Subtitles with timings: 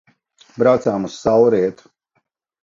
[0.63, 1.93] Braucām uz saulrietu.